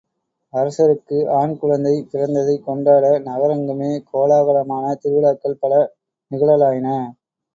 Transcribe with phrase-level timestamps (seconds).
[0.53, 5.73] அரசருக்கு ஆண் குழந்தை பிறந்ததைக் கொண்டாட நகரெங்குமே கோலாகலமான திருவிழாக்கள் பல
[6.31, 6.87] நிகழலாயின.